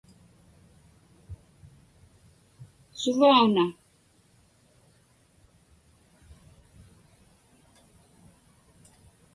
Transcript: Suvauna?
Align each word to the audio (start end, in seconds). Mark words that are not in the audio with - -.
Suvauna? 3.01 3.65